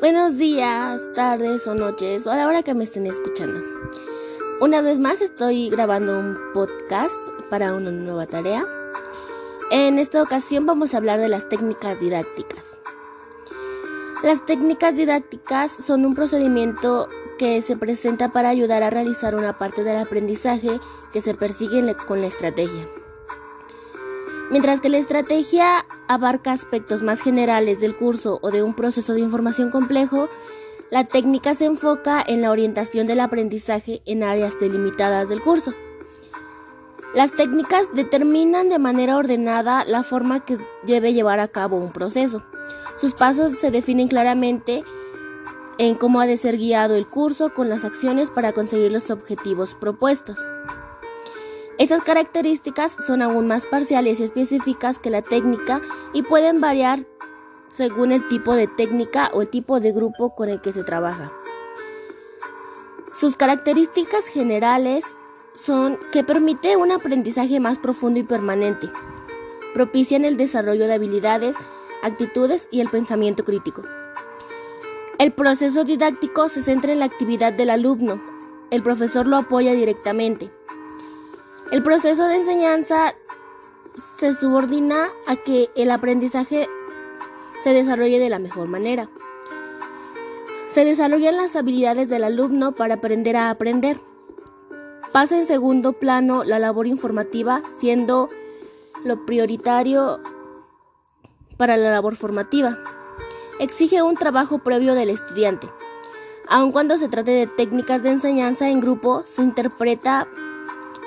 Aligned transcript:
Buenos 0.00 0.36
días, 0.36 1.00
tardes 1.14 1.66
o 1.68 1.74
noches 1.74 2.26
o 2.26 2.30
a 2.32 2.36
la 2.36 2.48
hora 2.48 2.62
que 2.62 2.74
me 2.74 2.84
estén 2.84 3.06
escuchando. 3.06 3.60
Una 4.60 4.82
vez 4.82 4.98
más 4.98 5.20
estoy 5.20 5.70
grabando 5.70 6.18
un 6.18 6.36
podcast 6.52 7.14
para 7.48 7.72
una 7.72 7.92
nueva 7.92 8.26
tarea. 8.26 8.64
En 9.70 10.00
esta 10.00 10.20
ocasión 10.20 10.66
vamos 10.66 10.92
a 10.92 10.96
hablar 10.96 11.20
de 11.20 11.28
las 11.28 11.48
técnicas 11.48 11.98
didácticas. 12.00 12.76
Las 14.24 14.44
técnicas 14.44 14.96
didácticas 14.96 15.70
son 15.86 16.04
un 16.04 16.14
procedimiento 16.14 17.08
que 17.38 17.62
se 17.62 17.76
presenta 17.76 18.32
para 18.32 18.48
ayudar 18.48 18.82
a 18.82 18.90
realizar 18.90 19.36
una 19.36 19.58
parte 19.58 19.84
del 19.84 19.98
aprendizaje 19.98 20.80
que 21.12 21.22
se 21.22 21.34
persigue 21.34 21.94
con 22.06 22.20
la 22.20 22.26
estrategia. 22.26 22.88
Mientras 24.50 24.80
que 24.80 24.88
la 24.88 24.98
estrategia 24.98 25.86
abarca 26.06 26.52
aspectos 26.52 27.02
más 27.02 27.20
generales 27.20 27.80
del 27.80 27.96
curso 27.96 28.38
o 28.42 28.50
de 28.50 28.62
un 28.62 28.74
proceso 28.74 29.14
de 29.14 29.20
información 29.20 29.70
complejo, 29.70 30.28
la 30.90 31.04
técnica 31.04 31.54
se 31.54 31.64
enfoca 31.64 32.22
en 32.26 32.42
la 32.42 32.50
orientación 32.50 33.06
del 33.06 33.20
aprendizaje 33.20 34.02
en 34.04 34.22
áreas 34.22 34.58
delimitadas 34.60 35.28
del 35.28 35.40
curso. 35.40 35.72
Las 37.14 37.32
técnicas 37.32 37.86
determinan 37.94 38.68
de 38.68 38.78
manera 38.78 39.16
ordenada 39.16 39.84
la 39.86 40.02
forma 40.02 40.44
que 40.44 40.58
debe 40.82 41.14
llevar 41.14 41.40
a 41.40 41.48
cabo 41.48 41.78
un 41.78 41.90
proceso. 41.90 42.42
Sus 42.96 43.14
pasos 43.14 43.52
se 43.60 43.70
definen 43.70 44.08
claramente 44.08 44.84
en 45.78 45.94
cómo 45.94 46.20
ha 46.20 46.26
de 46.26 46.36
ser 46.36 46.58
guiado 46.58 46.96
el 46.96 47.06
curso 47.06 47.54
con 47.54 47.68
las 47.68 47.84
acciones 47.84 48.30
para 48.30 48.52
conseguir 48.52 48.92
los 48.92 49.10
objetivos 49.10 49.74
propuestos. 49.74 50.38
Estas 51.84 52.02
características 52.02 52.96
son 53.06 53.20
aún 53.20 53.46
más 53.46 53.66
parciales 53.66 54.18
y 54.18 54.24
específicas 54.24 54.98
que 54.98 55.10
la 55.10 55.20
técnica 55.20 55.82
y 56.14 56.22
pueden 56.22 56.58
variar 56.58 57.00
según 57.68 58.10
el 58.10 58.26
tipo 58.26 58.54
de 58.54 58.66
técnica 58.66 59.30
o 59.34 59.42
el 59.42 59.50
tipo 59.50 59.80
de 59.80 59.92
grupo 59.92 60.34
con 60.34 60.48
el 60.48 60.62
que 60.62 60.72
se 60.72 60.82
trabaja. 60.82 61.30
Sus 63.20 63.36
características 63.36 64.28
generales 64.28 65.04
son 65.52 65.98
que 66.10 66.24
permite 66.24 66.78
un 66.78 66.90
aprendizaje 66.90 67.60
más 67.60 67.76
profundo 67.76 68.18
y 68.18 68.22
permanente, 68.22 68.88
propician 69.74 70.24
el 70.24 70.38
desarrollo 70.38 70.86
de 70.86 70.94
habilidades, 70.94 71.54
actitudes 72.02 72.66
y 72.70 72.80
el 72.80 72.88
pensamiento 72.88 73.44
crítico. 73.44 73.82
El 75.18 75.32
proceso 75.32 75.84
didáctico 75.84 76.48
se 76.48 76.62
centra 76.62 76.94
en 76.94 77.00
la 77.00 77.04
actividad 77.04 77.52
del 77.52 77.68
alumno, 77.68 78.22
el 78.70 78.82
profesor 78.82 79.26
lo 79.26 79.36
apoya 79.36 79.74
directamente. 79.74 80.50
El 81.70 81.82
proceso 81.82 82.28
de 82.28 82.36
enseñanza 82.36 83.14
se 84.18 84.34
subordina 84.34 85.08
a 85.26 85.36
que 85.36 85.70
el 85.74 85.90
aprendizaje 85.90 86.68
se 87.62 87.70
desarrolle 87.72 88.18
de 88.18 88.28
la 88.28 88.38
mejor 88.38 88.68
manera. 88.68 89.08
Se 90.68 90.84
desarrollan 90.84 91.36
las 91.36 91.56
habilidades 91.56 92.08
del 92.08 92.24
alumno 92.24 92.72
para 92.72 92.94
aprender 92.94 93.36
a 93.36 93.50
aprender. 93.50 93.98
Pasa 95.12 95.38
en 95.38 95.46
segundo 95.46 95.94
plano 95.94 96.44
la 96.44 96.58
labor 96.58 96.86
informativa, 96.86 97.62
siendo 97.78 98.28
lo 99.04 99.24
prioritario 99.24 100.20
para 101.56 101.76
la 101.76 101.90
labor 101.90 102.16
formativa. 102.16 102.78
Exige 103.58 104.02
un 104.02 104.16
trabajo 104.16 104.58
previo 104.58 104.94
del 104.94 105.10
estudiante. 105.10 105.68
Aun 106.48 106.72
cuando 106.72 106.98
se 106.98 107.08
trate 107.08 107.30
de 107.30 107.46
técnicas 107.46 108.02
de 108.02 108.10
enseñanza 108.10 108.68
en 108.68 108.80
grupo, 108.80 109.22
se 109.22 109.42
interpreta 109.42 110.28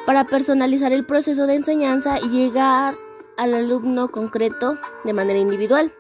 para 0.08 0.24
personalizar 0.24 0.94
el 0.94 1.06
proceso 1.06 1.48
de 1.48 1.56
enseñanza 1.56 2.18
y 2.18 2.30
llegar 2.30 2.96
al 3.36 3.54
alumno 3.54 4.08
concreto 4.08 4.78
de 5.04 5.12
manera 5.12 5.38
individual. 5.38 5.92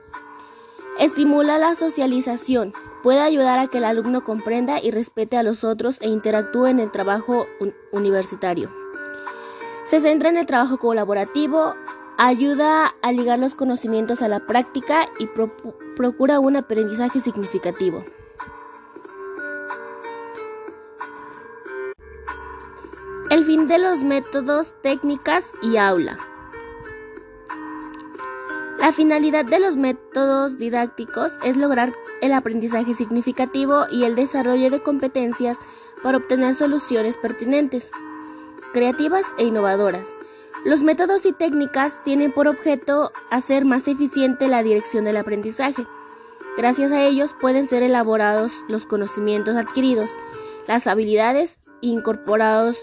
Estimula 0.97 1.57
la 1.57 1.75
socialización. 1.75 2.71
Puede 3.03 3.19
ayudar 3.19 3.59
a 3.59 3.67
que 3.67 3.79
el 3.79 3.83
alumno 3.83 4.23
comprenda 4.23 4.81
y 4.81 4.91
respete 4.91 5.35
a 5.35 5.43
los 5.43 5.65
otros 5.65 5.97
e 5.99 6.07
interactúe 6.07 6.67
en 6.67 6.79
el 6.79 6.89
trabajo 6.89 7.47
universitario. 7.91 8.71
Se 9.83 9.99
centra 9.99 10.29
en 10.29 10.37
el 10.37 10.45
trabajo 10.45 10.77
colaborativo, 10.79 11.75
ayuda 12.17 12.95
a 13.01 13.11
ligar 13.11 13.39
los 13.39 13.55
conocimientos 13.55 14.21
a 14.21 14.29
la 14.29 14.39
práctica 14.45 15.01
y 15.19 15.27
procura 15.97 16.39
un 16.39 16.55
aprendizaje 16.55 17.19
significativo. 17.19 18.05
De 23.65 23.79
los 23.79 23.99
métodos, 24.03 24.71
técnicas 24.83 25.43
y 25.63 25.77
aula. 25.77 26.19
La 28.79 28.91
finalidad 28.93 29.45
de 29.45 29.59
los 29.59 29.77
métodos 29.77 30.59
didácticos 30.59 31.31
es 31.43 31.57
lograr 31.57 31.91
el 32.21 32.33
aprendizaje 32.33 32.93
significativo 32.93 33.85
y 33.89 34.03
el 34.03 34.15
desarrollo 34.15 34.69
de 34.69 34.83
competencias 34.83 35.57
para 36.03 36.17
obtener 36.17 36.53
soluciones 36.53 37.17
pertinentes, 37.17 37.89
creativas 38.73 39.25
e 39.39 39.45
innovadoras. 39.45 40.05
Los 40.63 40.83
métodos 40.83 41.25
y 41.25 41.33
técnicas 41.33 42.03
tienen 42.03 42.31
por 42.31 42.47
objeto 42.47 43.11
hacer 43.31 43.65
más 43.65 43.87
eficiente 43.87 44.47
la 44.47 44.61
dirección 44.61 45.05
del 45.05 45.17
aprendizaje. 45.17 45.87
Gracias 46.57 46.91
a 46.91 47.01
ellos 47.01 47.35
pueden 47.41 47.67
ser 47.67 47.81
elaborados 47.81 48.51
los 48.67 48.85
conocimientos 48.85 49.55
adquiridos, 49.55 50.11
las 50.67 50.85
habilidades 50.85 51.57
incorporados 51.81 52.77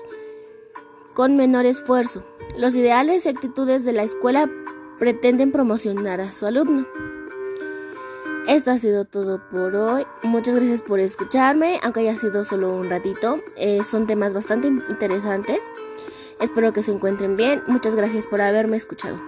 con 1.15 1.37
menor 1.37 1.67
esfuerzo. 1.67 2.25
Los 2.59 2.75
ideales 2.75 3.25
y 3.25 3.29
actitudes 3.29 3.85
de 3.85 3.93
la 3.93 4.03
escuela 4.03 4.51
pretenden 4.99 5.53
promocionar 5.53 6.21
a 6.21 6.33
su 6.33 6.47
alumno. 6.47 6.87
Esto 8.47 8.73
ha 8.73 8.79
sido 8.79 9.07
todo 9.07 9.41
por 9.51 9.75
hoy. 9.75 10.05
Muchas 10.23 10.57
gracias 10.57 10.83
por 10.83 11.01
escucharme, 11.01 11.81
aunque 11.83 12.01
haya 12.01 12.19
sido 12.19 12.45
solo 12.45 12.77
un 12.77 12.91
ratito. 12.91 13.41
Eh, 13.57 13.81
son 13.91 14.07
temas 14.07 14.35
bastante 14.35 14.69
interesantes. 14.69 15.61
Espero 16.41 16.73
que 16.73 16.83
se 16.83 16.93
encuentren 16.93 17.37
bien. 17.37 17.63
Muchas 17.67 17.95
gracias 17.95 18.27
por 18.27 18.43
haberme 18.43 18.77
escuchado. 18.77 19.19